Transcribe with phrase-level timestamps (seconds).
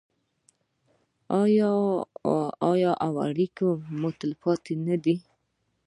[2.69, 3.67] آیا او اړیکې
[3.99, 5.15] مو تلپاتې نه دي؟